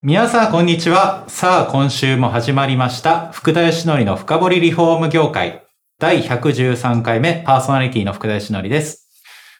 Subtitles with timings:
[0.00, 1.24] 皆さん、こんにちは。
[1.26, 3.32] さあ、今週も始まりました。
[3.32, 5.66] 福田義則の深掘りリフォーム業界。
[5.98, 9.08] 第113回目、パーソナリティの福田義則です。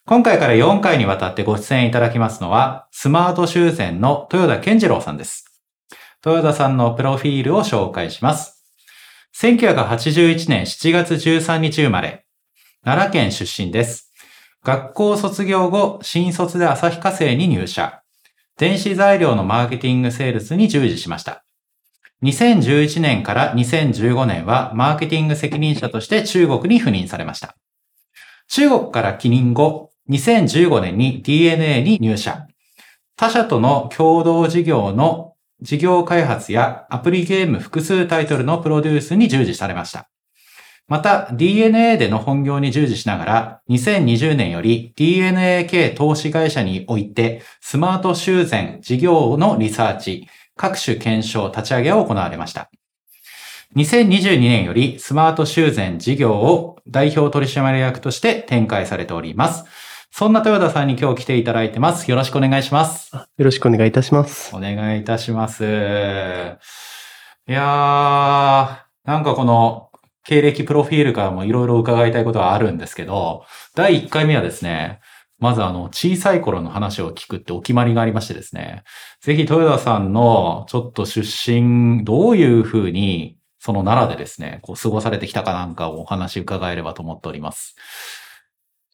[0.07, 5.45] 今回から4回にわたってご出演いただきますのは、スマート修繕の豊田健次郎さんです。
[6.25, 8.65] 豊田さんのプロフィールを紹介します。
[9.35, 12.27] 1981年7月13日生まれ、
[12.85, 14.13] 奈良県出身です。
[14.63, 17.98] 学校卒業後、新卒で旭化成に入社。
[18.59, 21.45] 電子材料のマーケティングセールスに従事しました。
[22.25, 27.57] 2011年から2015年はマーケティング責任者として中国に赴任されました。
[28.49, 32.49] 中国から帰任後、2015年に DNA に入社。
[33.17, 40.09] 他社との共同事業の事業開発やアプリゲーム複数タイトルのプロデュースに従事されました。
[40.89, 52.71] また、DNA での本業に従事しながら、2020年より DNA 系投資会社において、スマート修繕事業のリサーチ、各種検証、立ち上げを行われました。
[53.77, 59.65] 2022年よりスマート修繕事業を代表取締役として展開されております。
[60.11, 62.11] そんな豊田さんに今日来ていただいてます。
[62.11, 63.15] よろしくお願いします。
[63.15, 64.57] よろしくお願いいたします。
[64.57, 65.65] お願いいたします。
[65.65, 65.67] い
[67.53, 69.88] やー、なんかこの
[70.29, 75.01] 経歴プロフィールからもいろいろ伺いたいことはあるんですけど、第1回目はですね、
[75.39, 78.83] まずあの、小さい頃の話を聞くってお決まりがありましてですね、
[79.23, 87.75] ぜひ豊田さんのちょっと出身、どういうふうに、その奈良でですね、こう過ごされてきたかなんかをお話伺えればと思っております。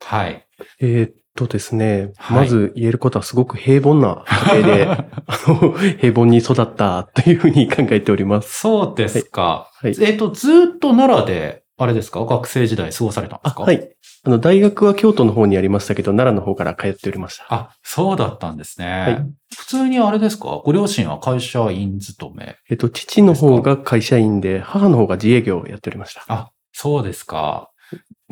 [0.02, 0.46] はい。
[0.78, 4.86] えーっとですね、はいまず言えることはすごく平凡な家庭で、
[5.26, 8.60] あの、平凡に育ったというふうに考えております。
[8.60, 9.68] そうですか。
[9.74, 9.94] はい。
[10.00, 12.24] えっと、ずーっと奈良で、あれですか？
[12.24, 13.62] 学生時代過ごされたんであ、すか？
[13.64, 13.90] はい。
[14.26, 17.44] あの、大学は京都の方にありましたけど、奈良の方から通っておりました。
[17.48, 18.86] あ、そうだったんですね。
[19.00, 20.60] はい普通にあれですか？
[20.64, 22.56] ご両親は会社員勤め。
[22.70, 26.24] えっと、父の方が会社員で、母の方が自営業をやっておりました。
[26.28, 27.70] あ、そうですか。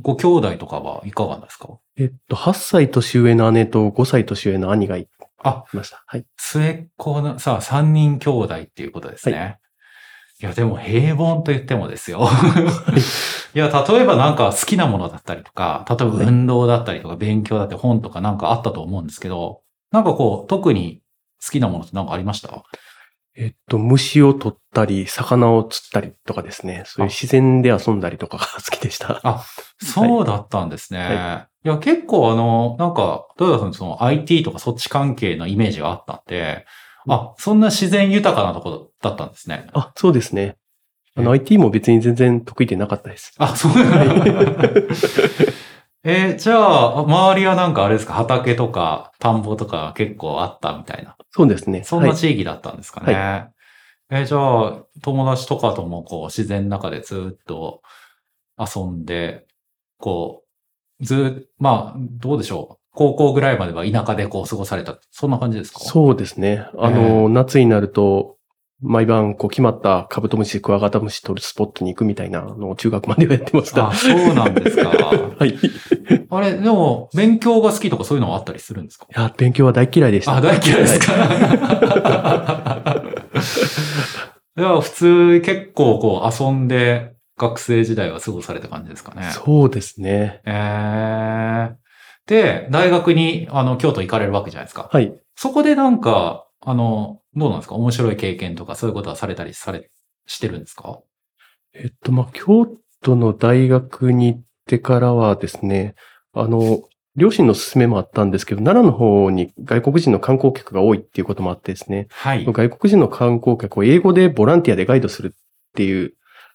[0.01, 1.69] ご兄弟とかはいかがですか？
[1.97, 5.09] えっと、8歳年上の姉と5歳年上の兄がい
[5.45, 6.03] あ、ました。
[6.07, 6.25] はい。
[6.39, 9.59] 末っ子の、さあ、三人兄弟っていうことですね。
[10.41, 12.27] い、や、でも平凡と言ってもですよ。
[13.55, 21.03] いや、例えばなんか好きなものだったりとか、例えば運動だったりとか勉強だって本とかなんかあったと思うんですけど、なんかこう、特に
[21.45, 22.63] 好きなものってなんかありました？
[23.35, 26.83] えっと、虫を取ったり、魚を釣ったりとかですね。
[26.87, 29.21] そういう自然で遊んだりとかが好きでした。
[29.23, 29.45] あ
[29.81, 36.67] そうだったんですね。、はいや、結構あの、なんか、豊田さんその IT とかそっち関係のイメージがあったんで、
[37.09, 39.69] あ、そんな自然豊かなところだったんですね。
[39.73, 40.57] あ、そうですね。
[41.15, 43.33] あの、IT も別に全然得意でなかったです。
[43.39, 44.25] あ、そうなんだ。
[46.05, 51.17] えーじゃあ、周りはなんかあれですか、畑とか田んぼとか結構あったみたいな。
[51.31, 51.85] そうですね。
[51.85, 53.51] そんはない地域だったんですかね。
[54.15, 57.81] えーじゃあ、友達とかともこう自然の中でずっと
[58.59, 59.47] 遊んで、
[59.99, 60.43] こ
[61.01, 62.77] う、ず、まあ、どうでしょう。
[62.95, 64.99] 高校ぐらいまでは田舎でこう過ごされた。
[65.11, 65.81] そんな感じですか？
[65.81, 66.67] そうですね。
[66.79, 68.37] あの、夏になると、
[68.83, 73.89] 毎晩こう決まったカブトムシ、クワガタムシ取るスポットに行くみたいなのを中学まではやってました。
[73.91, 74.89] あ、そうなんですか。
[75.39, 75.51] はい。
[75.51, 75.55] い
[76.29, 79.07] あれ、でも、勉強が好きとかそういうのはあったりするんですか？
[79.15, 80.37] や、勉強は大嫌いでした。
[80.37, 81.13] あ、大嫌いですか？
[84.59, 89.31] いや、普通、結構こう遊んで学生時代は過ごされた感じですかね。
[89.33, 90.41] そうですね。
[90.45, 91.77] ええ
[92.27, 94.89] で、大学に、あの、京都行かれるわけじゃないですか。
[94.93, 95.13] はい。
[95.35, 97.75] そこでなんか、あの、どうなんですか？
[97.75, 99.91] 面白い経験とかそういうことはされたりされ、
[100.27, 101.01] してるんですか？
[101.75, 102.67] えっと、まあ、京
[103.03, 105.95] 都の大学に行ってからはですね、
[106.35, 106.83] あの、
[107.17, 112.45] 両親の勧めもあったんですけど、奈良の方に外国人の観光客が多いっていうこともあってですね、はい。
[112.47, 115.31] 外国人の観光客を英語でボランティアでガイドするっ
[115.75, 116.15] ていう、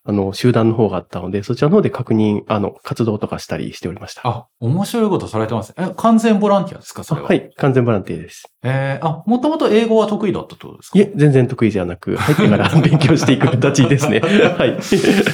[0.10, 4.22] あの、集団の方があったので、そちらの方で確認、あの、活動とかしたりしておりました。
[4.24, 5.74] あ、面白いことされてます。
[5.78, 7.28] え、完全ボランティアですかそれは？
[7.28, 7.34] は。
[7.34, 8.46] い、完全ボランティアです。
[8.64, 10.98] えー、あ、もともと英語は得意だったってことですか？
[11.00, 14.22] いえ、全然得意じゃなく、入ってから 勉強していく形ですね。
[14.22, 14.78] はい。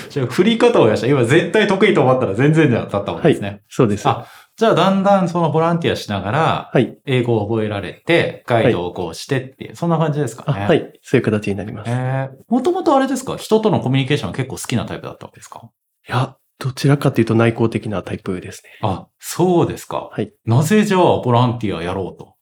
[0.09, 1.07] じゃあ振り方をやした。
[1.07, 3.61] 今絶対得意と思ったら全然だったもんですね。
[3.69, 4.09] そうです。
[4.09, 6.97] あじゃあだんだんそのボランティアしながら、はい。
[7.05, 10.65] 英語を覚えられて、ガイドをこうしてっていう、そんな感じですかあ、ね。
[10.67, 10.73] は。
[10.75, 10.99] い。
[11.01, 11.89] そういう形になります。
[11.89, 13.35] いえー、もともとあれですか？
[13.37, 15.69] 人とのコミュニケーションが結構好きなタイプだったわけですか？
[16.07, 18.69] や、どちらかというと内向的なタイプですね。
[18.83, 20.09] あ、そうですか。
[20.11, 20.31] はい。
[20.45, 22.35] なぜじゃあボランティアやろうと？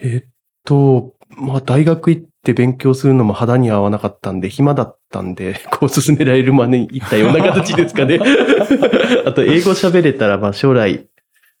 [0.00, 0.24] えーっ
[0.64, 8.18] と、まあ、大学行って勉強するのも肌に合わなかったんで、暇だったんで、 こう進められるまでに行ったような形ですかね。
[9.26, 11.08] あと、英語喋れたら、まあ、将来、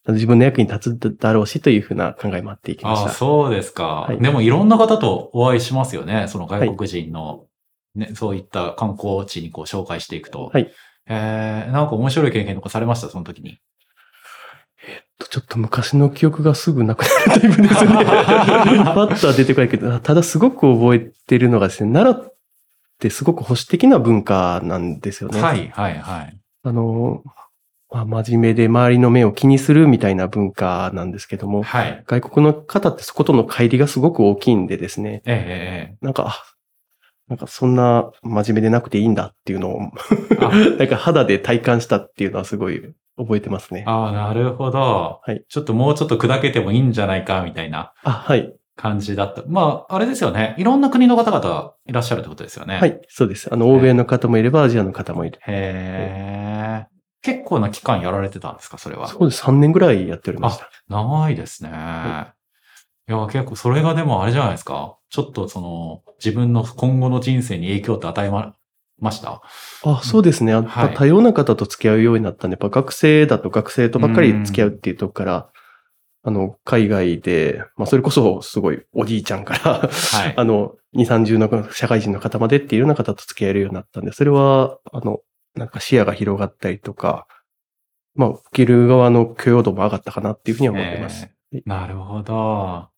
[0.08, 3.10] 自分の役に立つだろうしというふうな考えもあっていきましあた。
[3.10, 6.26] そうですか、はいでもいろんな方とお会いしますよね。
[6.28, 7.46] その外国人の、
[7.94, 10.50] ね、そういった観光地にこう紹介していくと。
[10.52, 10.70] はい。
[11.06, 13.08] えー、なんか面白い経験とかされました？
[13.08, 13.58] その時に。
[15.30, 17.92] ちょっと昔の記憶がすぐなくなるタイプですね。
[18.84, 22.34] パッとは出てこないけど、ただすごく覚えてるのがですね、奈良っ
[22.98, 25.40] てすごく保守的な文化なんですよね。
[25.40, 26.38] はい、はい、はい。
[26.64, 27.22] あの、
[27.94, 32.02] まあ、真面目で周りの目を気にするみたいな文化なんですけども、はい。
[32.08, 36.44] 外国の方ってそことの乖離がすごく大きいんでですね、えええなんか、あ
[37.28, 39.80] なんかそんな真面目でなくていいんだっていうのを、
[40.40, 42.82] あ なんか肌で体感したっていうのはすごい
[43.16, 43.90] 覚えてますねえ。
[43.90, 45.20] ああ、なるほど。
[45.22, 45.44] はい。
[45.48, 48.52] ちょっともうちょっと砕けてもいいんじゃないか、みたいなあ、はい。
[48.76, 49.44] 感じだった。
[49.46, 50.56] まあ、あれですよね。
[50.58, 52.78] いろんな国の方々いらっしゃるってことですよね。
[52.78, 52.86] は。
[52.86, 53.48] い、そうです。
[53.52, 55.38] あの、欧米の方もいればアジアの方もいる。
[55.46, 56.93] へえ。
[57.24, 59.08] 結構な期間やられてたんですか、それは？
[59.08, 59.42] そうです。
[59.42, 60.68] 3年ぐらいやっておりました。
[60.88, 61.70] 長いですね。
[63.08, 64.96] いや、結構それがでもあれじゃないですか。
[65.10, 68.54] ちょっとその、自分の今後の人生に影響って与えま、
[69.00, 69.42] ました？
[69.84, 70.52] あ、そうですね。
[70.52, 75.48] やっはいぱ多様な方と付き合うようになったんで、やっぱ学生だと学生とばっかり付き合うっていうとこから、
[76.26, 80.34] あの、海外で、まあ、それこそすごいおじいちゃんから、はい。
[80.38, 85.18] あの、2、30の社会人の方までっていうような方と付き合えるようになったんで、それは、あの、
[85.54, 87.26] なんか視野が広がったりとか、
[88.14, 91.24] まあ、受ける側の許容度も上がったかなっていうふうには思ってます。
[91.52, 92.88] えーなるほど。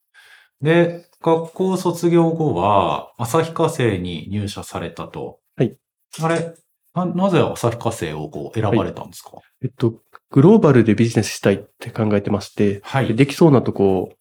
[0.63, 5.41] で、学校卒業後は、旭化成に入社されたと。
[5.57, 5.77] はい。
[6.23, 6.55] あれ、
[6.95, 9.33] ななぜ旭化成をこう選ばれたんですか？
[9.63, 10.01] えっと、
[10.31, 14.15] グローバルでビジネスしたいって考えてまして、はいでできそうなとこ、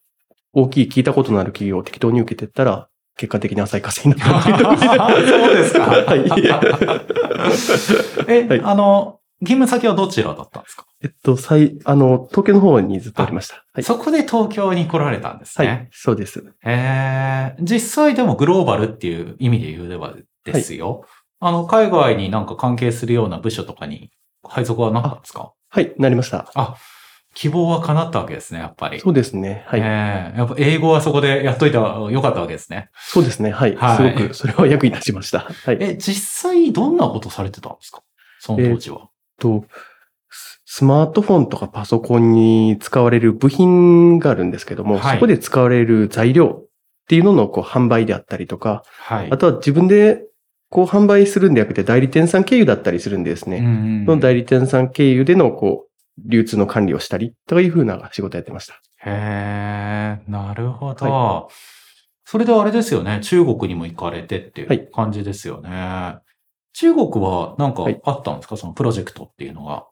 [0.51, 5.81] 大きい聞いたことのある企業を適当に受けてったら、結果的に浅い稼ぎになったっていうそうですか。
[5.85, 6.19] はい。
[8.27, 13.65] え、はいあの、勤務先はどちらだったんですか、えっと、最、あの、東京の方にずっとありました。
[13.73, 13.83] はい。
[13.83, 15.67] そこで東京に来られたんですね。
[15.67, 15.89] はい。
[15.91, 16.43] そうです。
[16.63, 20.13] えー、実際でもグローバルっていう意味で言うでは
[20.43, 21.05] ですよ。
[21.39, 24.09] あの、海外になんか関係するような部署とかに
[24.43, 25.51] 配属はなかったんですか？
[25.69, 26.49] はい、なりました。
[26.55, 26.75] あ、
[27.35, 28.99] 希望は叶ったわけですね、やっぱり。
[29.01, 29.65] そうですね。
[29.67, 29.81] はい。
[29.81, 32.89] えーやっぱ英語はそこでやっといたらよかったわけですね。
[32.97, 33.51] そうですね。
[33.51, 33.75] はい。
[33.75, 35.39] はいすごく、それは役に立ちました。
[35.39, 35.77] はい。
[35.81, 36.15] えっえ、実
[36.51, 38.01] 際どんなことされてたんですか？
[38.39, 39.09] その当時は。
[39.37, 39.65] と、
[40.29, 46.65] ススマートフォンとかパソコンに使われる部品があるんですけども、はいそこで使われる材料っ
[47.07, 49.31] ていうののこう販売であったりとか、はい。
[49.31, 50.23] あとは自分で
[50.69, 53.69] こう販売するんでなくて代理店さん経由だったりするんでですね、うんう
[54.03, 55.89] んその代理店さん経由でのこう、
[56.23, 58.73] 流通の管理をしたりとかいうふうな仕事やってました。
[59.05, 61.49] へえ、なるほど。
[62.23, 63.19] それであれですよね。
[63.21, 66.17] 中国にも行かれてっていうはい感じですよね。
[66.73, 69.85] 中国はなんかはいあったんですか、そのプロジェクトっていうのが。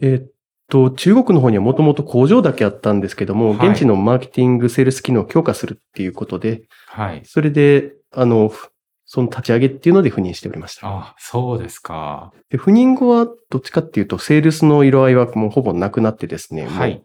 [0.00, 0.30] えーっ
[0.68, 7.22] と、中国の方にはもともと工場だけあったんですけども、はい現地のマーケティング、セールス機能を強化するっていうことで、はい。
[7.24, 8.70] それで、あの、ふ
[9.08, 10.86] その立ち上げっていうので赴任しておりました。
[10.88, 12.32] あ、そうですか。
[12.50, 17.02] で赴任後はどっちかっていうと、セールスの色合いはもうほぼなくなってですね、はい。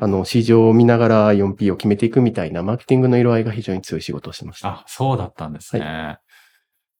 [0.00, 4.68] あの、市場を見ながら 4P を決めていくみたいなマーケティングの色合いが非常に強い仕事をしてました。
[4.68, 6.18] あ、そうだったんですね。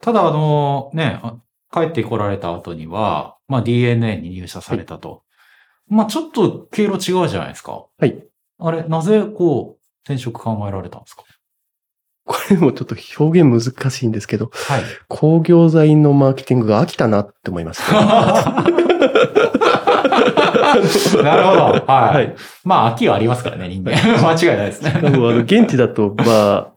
[0.00, 1.36] ただ、あの、ね、あ
[1.72, 5.22] 帰ってこられた後には、まあ DNA に入社されたと。
[5.88, 7.84] まあちょっと経路違うじゃないですか。
[7.98, 8.24] はい。
[8.58, 11.22] あれ、なぜこう、転職考えられたんですか？
[12.28, 14.82] これもちょっと表現難しいんですけど、はい。
[15.08, 17.94] 工業材のマーケティングが飽きたなって思いました。
[21.22, 21.62] なるほど。
[21.86, 22.14] はい。
[22.14, 22.36] はい。
[22.64, 23.92] まあ、秋はありますからね、人間。
[24.20, 24.92] 間違いないですね。
[24.94, 26.72] あの、現地だと、 まあ、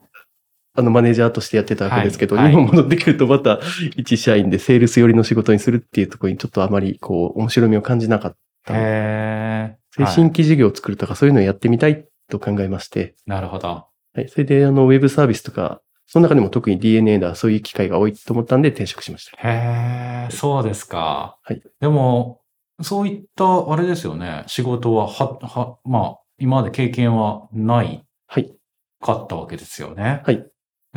[0.74, 3.60] あの、マネージャーとしてやってたわけですけど、はいはい日本戻ってくるとまた、
[3.98, 8.74] 一社員でセールス寄りの仕事にするっていうところにちょっとあまり、こう、面白みを感じなかった。
[8.74, 13.91] へでー新規事業を作るとかそういうのをやってみたいと考えまして、なるほど。
[14.14, 14.30] はい。
[14.30, 19.38] それで、あの、ウェブサービスとか、その中でも特に DNA だ、そういう機会が多いと思ったんで転職しました。
[19.48, 21.38] へえ、そうですか。
[21.44, 21.62] はい。
[21.80, 22.42] でも、
[22.82, 28.54] そういった、あれですよね、仕事は、は、は、まあ、今まで経験はないはい。
[29.02, 30.22] かったわけですよね。
[30.26, 30.36] はい。
[30.36, 30.40] い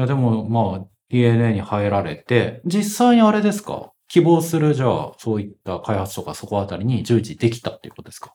[0.01, 3.93] や、でも、まあ、DNA に入られて、実際にあれですか？
[4.09, 8.35] 希望する、じゃあ、そういった開発とかそこあたりに従事できたっていうことですか？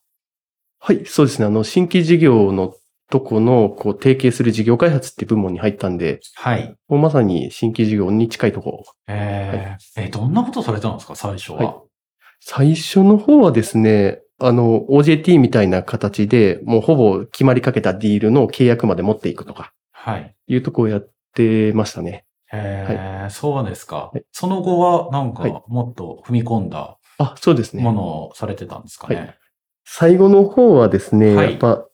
[0.79, 1.45] はい、そうですね。
[1.45, 2.74] あの、新規事業の
[3.10, 6.75] とこの、こう、提携する事業開発っていう部門に入ったんで、はい。
[6.88, 8.84] もうまさに新規事業に近いところ。
[9.08, 11.58] えー、えーどんなことされたんですか、最初は？
[11.58, 11.75] はい
[12.42, 20.34] 最初の方はですね、あの、OJT みたいな形で、もうほぼ決まりかけたディールの契約まで持っていくとか、はい。
[20.48, 22.24] いうとこをやってましたね。
[22.54, 27.84] えーそうですか、はいその後は、なんはいか、もっと踏み込んだあ、そうですね。
[27.84, 29.16] ものをされてたんですかね？
[29.16, 29.34] は
[29.84, 31.86] 最後の方はですね、はいやっぱ、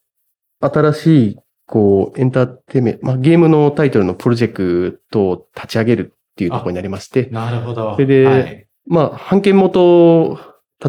[0.59, 7.93] 新しい、こう、エンターテイメント、まあ、ゲームのタイトルのプロジェクトを立ち上げるっていうところになりまして、なるほど。
[7.93, 8.67] それではい。
[8.87, 10.39] まあ、版権元、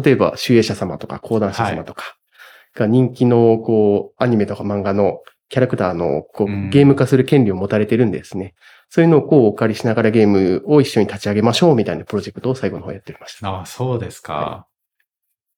[0.03, 2.17] 例えば、集英社様とか、講談社様とか、
[2.75, 8.53] が人気の、こう、アニメとか漫画のキャラクターの、こうんう、ゲーム化する権利を持たれてるんですね。
[8.89, 13.61] そういうのをこう、お借りしながらゲームを一緒に立ち上げましょうみたいなプロジェクトを最後の方やっておりました。
[13.61, 14.33] あそうですか。
[14.33, 14.67] は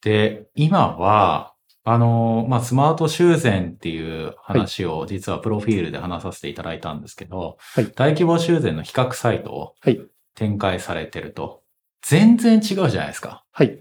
[0.02, 1.54] で、今は、
[1.86, 10.00] あの、まあ、スマート修繕っていう話を実はプロフィールで話させていただいたんですけど、はい大規模修繕の比較サイトをはい
[10.36, 11.62] 展開されてると、
[12.02, 13.44] 全然違うじゃないですか。
[13.52, 13.68] はい。
[13.68, 13.80] い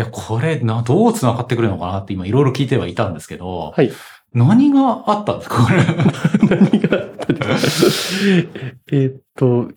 [0.00, 3.92] や、これな、どう繋がってくるのかなって今いろいろ聞いてはいたんですけど、はい。
[4.32, 5.64] 何があったんですか？
[5.64, 5.84] これ。
[6.58, 8.58] 何があったんですか？
[8.92, 9.68] えーっと、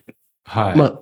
[0.46, 0.78] はい。
[0.78, 1.00] まあ、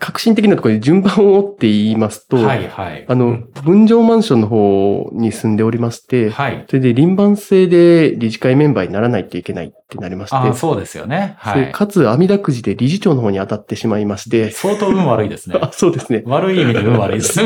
[0.00, 3.04] 革新的なところで順番を追って言いますと、はい、はい。
[3.06, 6.64] あの、分譲マンションの方に住んでおりまして、はい。
[6.68, 11.34] それで輪番制で理事会メンバーにならないといけないってなりまして、あそうですよね。
[11.36, 11.70] はい。
[11.70, 15.58] かつ、網だくじで理事長の方に当たってしまいまして、相当運悪いですね。
[15.62, 16.22] あ、そうですね。
[16.24, 17.34] 悪い意味で運悪いです。
[17.34, 17.42] そ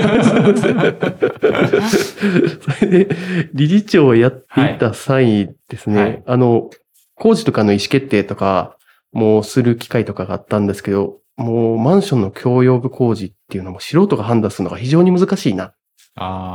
[2.85, 3.09] れで、
[3.53, 6.71] 理事長をやっていた際ですね、はいあの、
[7.17, 8.77] 工事とかの意思決定とか
[9.13, 15.75] もする機会とかがあったんですけど、もうマンションの共用部工事っていうのも素人が判断するのが非常に難しいな、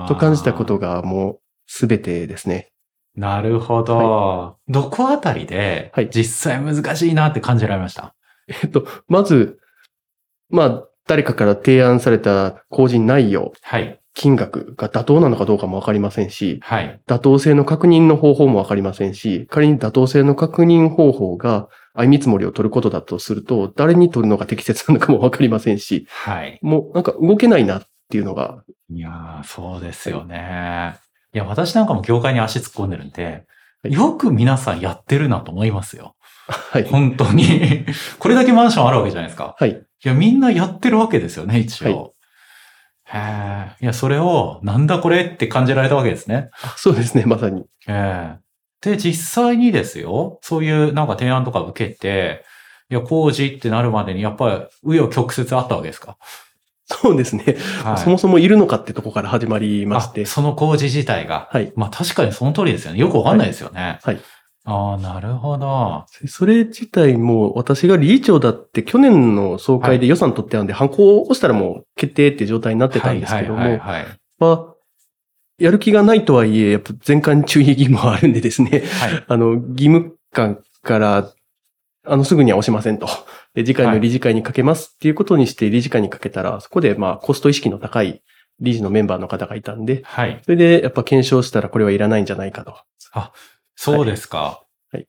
[0.07, 2.71] と感じたことがもうすべてですね。
[3.15, 4.57] なるほど。
[4.67, 8.15] どこあたりではい、実際難しいなって感じられました？
[8.47, 9.59] えっと、まず、
[10.49, 13.99] まあ、誰かから提案された工事内容、はい。
[14.13, 16.99] 金額が妥当なのかどうかもわかりませんし、はい。
[17.07, 21.67] 妥当性の確認の方法もわかりませんし、仮に妥当性の確認方法が
[21.99, 26.57] 相見積もりを取ることだとすると、誰に取るのが適切なのかもわかりませんし、はい。
[26.61, 30.97] もうなんか動けないなっていうのが、いや、そうですよね。
[31.33, 33.45] いや、私なんかも業界に足突っ込んでるんで、
[33.83, 36.15] よく皆さんやってるなと思いますよ。
[36.47, 36.83] はい。
[36.85, 37.85] 本当に。
[38.17, 39.55] これだけマンションあるわけじゃないですか。
[39.57, 39.71] はい。
[39.71, 42.13] いや、みんなやってるわけですよね、一応。
[43.05, 43.75] へえ。
[43.81, 46.49] いや、それを、なんだこれって感じられたわけですね。
[46.77, 47.65] そうですね、まさに。
[47.87, 48.48] ええ
[48.81, 52.43] で、実際にですよ、そういうなんか提案とか受けて、
[52.89, 56.17] いや、工事ってなるまでに、やっぱり、紆余曲折あったわけですか？
[56.87, 57.57] そうですね。
[57.83, 57.97] はい。
[57.97, 60.25] そもそもいるのかってとこから始まりましてあ。
[60.25, 61.47] その工事自体が。
[61.51, 61.71] はい。
[61.75, 62.99] まあ確かにその通りですよね。
[62.99, 63.99] よくわかんないですよね。
[64.01, 64.19] はい。
[64.65, 66.05] ああ、なるほど。
[66.27, 74.07] それ自体も私が理事長だって去年の総会で予算取ってたんで、反抗を押したらもう決定って状態になってたんですけども、はいはいはい、はい。
[74.39, 74.73] は、
[75.59, 79.23] やる気がないとはいえ、やっぱ全館注意義務はあるんでですね、はい。
[79.27, 81.31] あの、義務感から、
[82.05, 83.07] あの、すぐには押しませんと。
[83.53, 88.21] で、次回の理事会にかけますっていうことにして理事会にかけたら、そこでまあ、コスト意識の高い
[88.59, 90.39] 理事のメンバーの方がいたんで、はい。
[90.43, 92.75] それでやっぱ検証したらこれはいらないんじゃないかと。
[93.75, 94.39] そうですか。
[94.91, 95.07] はい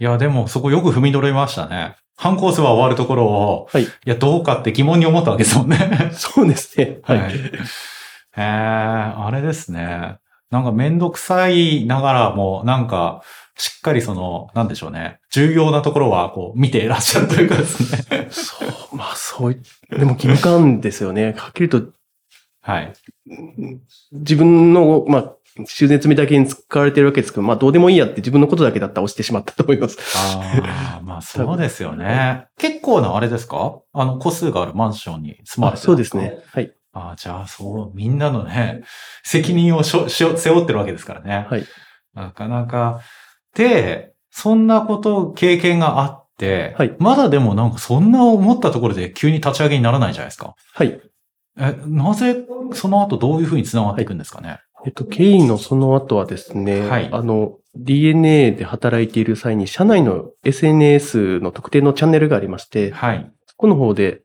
[0.00, 1.96] いや、でもそこよく踏み取れましたね。
[2.16, 3.82] 反抗数は終わるところを、はい。
[3.82, 6.10] いや、どうかって疑問に思ったわけですもんね。
[6.14, 7.00] そうですね。
[7.02, 7.18] はい。
[7.18, 7.32] はい。
[8.38, 10.18] へえ、あれですね。
[10.50, 13.22] なんかめんどくさいながらも、なんか、
[13.56, 15.18] しっかりその、なんでしょうね。
[15.30, 18.28] 重要なところは、こう、見ていらっしゃるというかですね。
[18.30, 21.34] そう、まあそうい、でも義務感ですよね。
[21.36, 21.82] はっきりと
[22.62, 22.92] はい。
[23.30, 23.80] うん
[24.12, 25.32] 自分の、まあ、
[25.66, 29.98] 修繕積みだけに使われてるわけですけど、まあどうでもいいやって自分のことだけだったら押してしまったと思います。
[30.16, 32.46] ああ、まあそうですよね。
[32.58, 33.80] 結構なあれですか？
[33.92, 36.38] あの、個数があるマンションに住まれてるそうですね。。
[36.52, 36.72] はい。
[36.92, 38.82] ああ、じゃあそう、みんなのね、
[39.22, 41.46] 責任をしょしょ背負ってるわけですからね。
[41.48, 41.64] はい。
[42.14, 43.00] なかなか。
[43.54, 50.54] で、そんなこと、経験があって、はいまだでもなんかそんな思ったところで急に立ち上げにならないじゃないですか。
[50.72, 51.00] はい。
[51.58, 52.36] え、なぜ、
[52.72, 54.60] その後どういうふうに繋がっていくんですかね？
[54.86, 63.30] えっと、経緯のその後はですね、はいあの、DNA で働いている際に、社内の SNS の特定のチャンネルがありまして、はい。
[63.46, 64.22] そこの方で、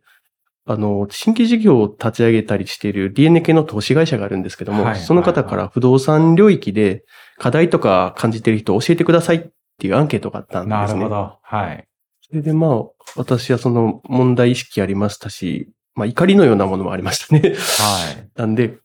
[0.66, 7.04] あの、新規事業を立ち上げたりしている DNA 系の投資会社があるんですけども、はいその方から不動産領域で
[7.38, 9.42] 課題とか感じている人教えてくださいっ
[9.78, 11.00] ていうアンケートがあったんですね。
[11.00, 11.40] なるほど。
[11.42, 11.88] はい。
[12.22, 12.84] それでまあ、
[13.16, 17.42] 私はその問題意識ありましたし、まあ怒りのようなものもありましたね。
[17.42, 18.30] はい。
[18.40, 18.78] なんで、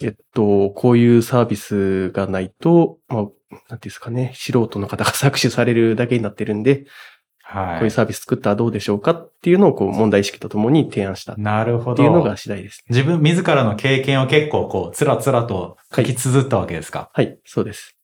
[0.00, 3.34] えっと、こういうサービスがないと、まあ、なんてい
[3.70, 6.84] うんですかね、素人の方が搾取されるだけになってるんで、
[7.48, 7.78] はい。
[7.78, 11.96] こういうサービス作ったらどうでしょうかっていうのをこう問題意識とともに提案したっなるほど。
[11.96, 12.84] ていうのが次第です。
[12.88, 17.10] 自分自らの経験を結構こう、つらつらと書き綴ったわけですか？
[17.12, 17.96] はい、そうです。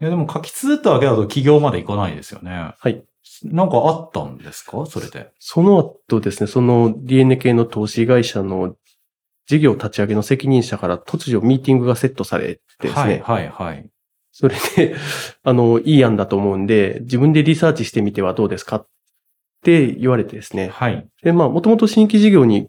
[0.00, 2.74] い、や、でも書き綴ったわけだと企業まで行かないですよね。
[2.78, 3.02] はい。
[3.42, 4.86] なんかあったんですか？
[4.86, 5.30] それで。
[5.40, 8.76] その後ですね、その DNA 系の投資会社の
[9.46, 13.88] 事業立ち上げの責任者から突如ミーティングがセットされてですね、はい、はい、はい。
[14.38, 14.94] それで、
[15.44, 18.88] あの、いい案だと思うんで、自分でリサーチしてみてはどうですかっ
[19.64, 20.68] て言われてですね。
[20.68, 21.08] はい。
[21.22, 22.68] で、まあ、もともと新規事業に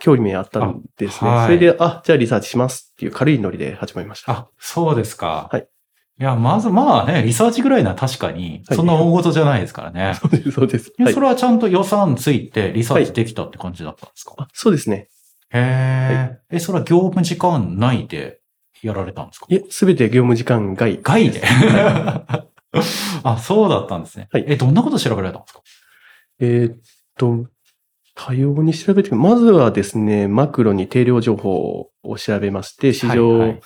[0.00, 1.30] 興味あったんですね。
[1.30, 4.32] あはいそれで、あ、じゃあリサーチしますっていう軽いノリで始まりました。
[4.32, 5.48] あ、そうですか。
[5.52, 5.68] はい。
[6.18, 10.14] いや、まず、まあね、リサーチぐらいなら確かに、はいそんな大事じゃないですからね。
[10.20, 10.92] そうです、そうです。
[11.14, 15.06] それはちゃんと予算ついてリサーチできたって感じだったんですか、あそうですね。
[15.52, 18.39] へえ、え、それは業務時間内で
[18.82, 19.46] やられたんですか？
[19.48, 20.98] いえ、すべて業務時間外。
[21.02, 21.42] 外で？
[23.24, 24.28] あ、そうだったんですね。
[24.32, 25.60] はいえ、どんなこと調べられたんですか？
[26.40, 26.76] えーっ
[27.18, 27.46] と、
[28.14, 33.60] 多様に調べて、まずはですね、マクロに定量情報を調べまして、市はい場はい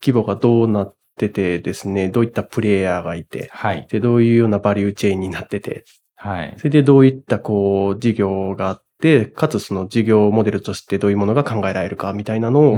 [0.00, 3.86] 規模がどうなっててですね、どういったプレイヤーがいて、はい。
[3.88, 5.84] で、どういうようなバリューチェーンになってて、
[6.16, 6.54] はい。
[6.58, 12.76] それでどういったこう、事業があって、かつその事業モデルとしてどういうものが考えられるかみたいなのを、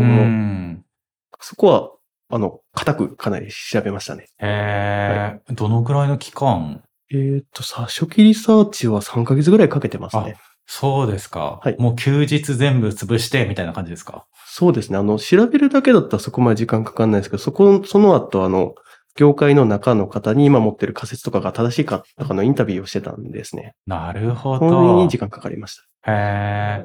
[1.41, 1.91] そこは、
[2.33, 4.27] あの、固くかなり調べましたね。
[4.39, 6.83] へえ、どのくらいの期間？
[7.13, 10.37] えーっとさ、初期リサーチは3ヶ月ぐらいかけてますね。
[10.67, 11.59] そうですか。
[11.63, 14.27] はいもう休日全部潰してみたいな感じですか？
[14.47, 14.99] そうですね。
[14.99, 18.75] あの、調べるだけだったらそこまで時間かかんないですけど、そこ、その後、あの、
[19.17, 23.75] 業界の中の方に今持ってる仮説とかが正しいかとかのインタビューをしてたんですね。
[23.87, 25.09] なるほこのどに。
[25.09, 26.13] 時間かかりました。
[26.13, 26.85] へえ。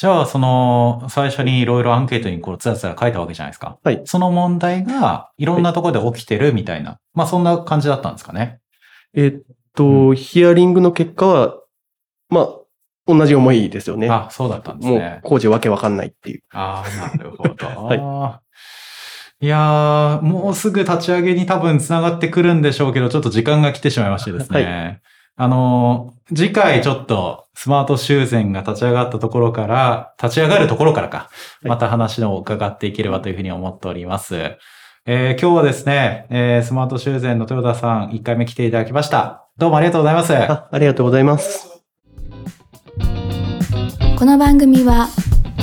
[0.00, 3.78] じゃあ、その、最初にいろいろアンケートにこう、つらつら書いたわけじゃないですか。
[3.84, 4.00] はい。
[4.06, 6.98] その問題が、いろんなところで起きてるみたいな。
[7.12, 8.60] まあ、そんな感じだったんですかね。
[9.12, 9.42] えーっ
[9.74, 11.54] と、ヒアリングの結果は、
[12.30, 12.48] まあ、
[13.06, 14.08] 同じ思いですよね。
[14.08, 15.20] あ、そうだったんですもうね、。
[15.22, 16.42] 工事わけわかんないっていう。
[16.50, 17.66] ああ、なるほど。
[17.84, 25.00] はいいやー、もうすぐ立ち上げに多分繋がってくるんでしょうけど、ちょっと時間が来てしまいましてですね。
[25.36, 31.28] あのー、次回ちょっとスマート修繕が立ち上がったところから、立ち上がるところからか、
[31.64, 34.56] いまた話を伺っていければというふうに思っております。
[35.06, 39.48] えー今日はですね、えースマート修繕の豊田さん、1回目来ていただきました。
[39.58, 40.34] どうもありがとうございます。
[40.34, 41.82] あ、ありがとうございます。
[44.16, 45.08] この番組は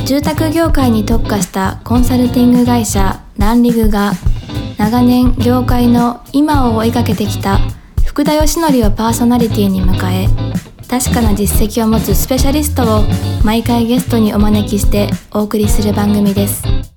[0.06, 4.14] 住宅業界に特化したコンサルティング会社ランリグが
[4.78, 7.60] 長年業界の今を追いかけてきた
[8.18, 10.28] 福田義則をパーソナリティに迎え
[10.88, 13.04] 確かな実績を持つスペシャリストを
[13.46, 16.97] 毎回ゲストにお招きしてお送りする番組です。